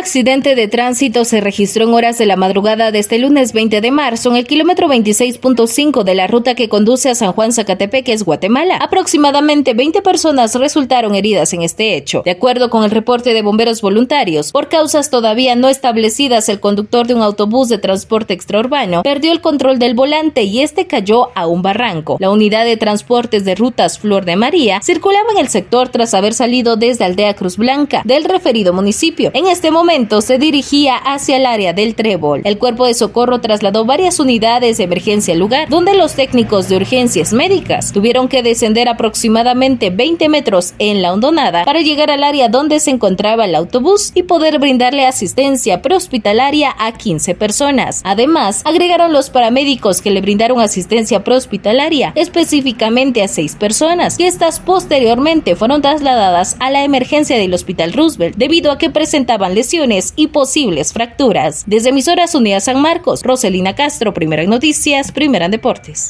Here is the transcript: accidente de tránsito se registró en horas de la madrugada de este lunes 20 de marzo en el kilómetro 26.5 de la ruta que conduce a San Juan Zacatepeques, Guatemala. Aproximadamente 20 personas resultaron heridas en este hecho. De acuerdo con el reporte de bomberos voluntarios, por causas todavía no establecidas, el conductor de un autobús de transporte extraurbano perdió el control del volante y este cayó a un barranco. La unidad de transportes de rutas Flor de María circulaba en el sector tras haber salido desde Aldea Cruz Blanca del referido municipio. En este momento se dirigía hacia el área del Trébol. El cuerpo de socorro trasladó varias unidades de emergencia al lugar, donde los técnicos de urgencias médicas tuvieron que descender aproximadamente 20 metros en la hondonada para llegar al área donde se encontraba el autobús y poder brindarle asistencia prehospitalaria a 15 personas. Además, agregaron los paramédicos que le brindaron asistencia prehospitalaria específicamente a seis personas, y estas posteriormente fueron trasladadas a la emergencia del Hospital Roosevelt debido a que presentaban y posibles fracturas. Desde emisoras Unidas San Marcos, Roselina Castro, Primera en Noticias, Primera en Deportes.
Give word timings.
accidente 0.00 0.54
de 0.54 0.66
tránsito 0.66 1.26
se 1.26 1.42
registró 1.42 1.84
en 1.84 1.92
horas 1.92 2.16
de 2.16 2.24
la 2.24 2.36
madrugada 2.36 2.90
de 2.90 2.98
este 2.98 3.18
lunes 3.18 3.52
20 3.52 3.82
de 3.82 3.90
marzo 3.90 4.30
en 4.30 4.36
el 4.36 4.46
kilómetro 4.46 4.88
26.5 4.88 6.04
de 6.04 6.14
la 6.14 6.26
ruta 6.26 6.54
que 6.54 6.70
conduce 6.70 7.10
a 7.10 7.14
San 7.14 7.32
Juan 7.32 7.52
Zacatepeques, 7.52 8.24
Guatemala. 8.24 8.76
Aproximadamente 8.76 9.74
20 9.74 10.00
personas 10.00 10.54
resultaron 10.54 11.14
heridas 11.14 11.52
en 11.52 11.60
este 11.60 11.96
hecho. 11.96 12.22
De 12.24 12.30
acuerdo 12.30 12.70
con 12.70 12.82
el 12.82 12.90
reporte 12.90 13.34
de 13.34 13.42
bomberos 13.42 13.82
voluntarios, 13.82 14.52
por 14.52 14.70
causas 14.70 15.10
todavía 15.10 15.54
no 15.54 15.68
establecidas, 15.68 16.48
el 16.48 16.60
conductor 16.60 17.06
de 17.06 17.12
un 17.12 17.20
autobús 17.20 17.68
de 17.68 17.76
transporte 17.76 18.32
extraurbano 18.32 19.02
perdió 19.02 19.32
el 19.32 19.42
control 19.42 19.78
del 19.78 19.94
volante 19.94 20.44
y 20.44 20.62
este 20.62 20.86
cayó 20.86 21.28
a 21.34 21.46
un 21.46 21.60
barranco. 21.60 22.16
La 22.20 22.30
unidad 22.30 22.64
de 22.64 22.78
transportes 22.78 23.44
de 23.44 23.54
rutas 23.54 23.98
Flor 23.98 24.24
de 24.24 24.36
María 24.36 24.80
circulaba 24.82 25.28
en 25.32 25.40
el 25.40 25.48
sector 25.48 25.90
tras 25.90 26.14
haber 26.14 26.32
salido 26.32 26.76
desde 26.76 27.04
Aldea 27.04 27.34
Cruz 27.34 27.58
Blanca 27.58 28.00
del 28.06 28.24
referido 28.24 28.72
municipio. 28.72 29.30
En 29.34 29.46
este 29.46 29.70
momento 29.70 29.89
se 29.90 30.38
dirigía 30.38 30.94
hacia 30.94 31.36
el 31.36 31.46
área 31.46 31.72
del 31.72 31.96
Trébol. 31.96 32.42
El 32.44 32.58
cuerpo 32.58 32.86
de 32.86 32.94
socorro 32.94 33.40
trasladó 33.40 33.84
varias 33.84 34.20
unidades 34.20 34.76
de 34.76 34.84
emergencia 34.84 35.34
al 35.34 35.40
lugar, 35.40 35.68
donde 35.68 35.94
los 35.94 36.14
técnicos 36.14 36.68
de 36.68 36.76
urgencias 36.76 37.32
médicas 37.32 37.92
tuvieron 37.92 38.28
que 38.28 38.44
descender 38.44 38.88
aproximadamente 38.88 39.90
20 39.90 40.28
metros 40.28 40.74
en 40.78 41.02
la 41.02 41.12
hondonada 41.12 41.64
para 41.64 41.80
llegar 41.80 42.12
al 42.12 42.22
área 42.22 42.48
donde 42.48 42.78
se 42.78 42.92
encontraba 42.92 43.46
el 43.46 43.56
autobús 43.56 44.12
y 44.14 44.22
poder 44.22 44.60
brindarle 44.60 45.06
asistencia 45.06 45.82
prehospitalaria 45.82 46.72
a 46.78 46.92
15 46.92 47.34
personas. 47.34 48.00
Además, 48.04 48.62
agregaron 48.64 49.12
los 49.12 49.28
paramédicos 49.28 50.02
que 50.02 50.12
le 50.12 50.20
brindaron 50.20 50.60
asistencia 50.60 51.24
prehospitalaria 51.24 52.12
específicamente 52.14 53.24
a 53.24 53.28
seis 53.28 53.56
personas, 53.56 54.20
y 54.20 54.24
estas 54.24 54.60
posteriormente 54.60 55.56
fueron 55.56 55.82
trasladadas 55.82 56.54
a 56.60 56.70
la 56.70 56.84
emergencia 56.84 57.36
del 57.36 57.54
Hospital 57.54 57.92
Roosevelt 57.92 58.36
debido 58.36 58.70
a 58.70 58.78
que 58.78 58.88
presentaban 58.88 59.56
y 60.16 60.26
posibles 60.26 60.92
fracturas. 60.92 61.64
Desde 61.66 61.88
emisoras 61.88 62.34
Unidas 62.34 62.64
San 62.64 62.80
Marcos, 62.82 63.22
Roselina 63.22 63.74
Castro, 63.74 64.12
Primera 64.12 64.42
en 64.42 64.50
Noticias, 64.50 65.10
Primera 65.10 65.46
en 65.46 65.52
Deportes. 65.52 66.08